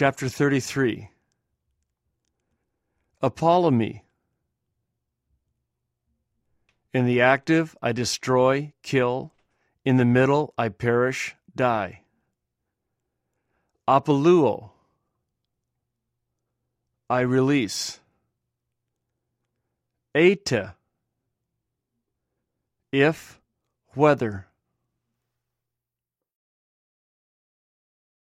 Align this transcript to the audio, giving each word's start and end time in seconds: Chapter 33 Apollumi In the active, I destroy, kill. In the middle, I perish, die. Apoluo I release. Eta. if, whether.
Chapter 0.00 0.28
33 0.28 1.10
Apollumi 3.20 4.02
In 6.92 7.04
the 7.04 7.20
active, 7.20 7.76
I 7.82 7.90
destroy, 7.90 8.74
kill. 8.84 9.32
In 9.84 9.96
the 9.96 10.04
middle, 10.04 10.54
I 10.56 10.68
perish, 10.68 11.34
die. 11.56 12.02
Apoluo 13.88 14.70
I 17.10 17.22
release. 17.22 17.98
Eta. 20.14 20.76
if, 22.92 23.40
whether. 23.94 24.47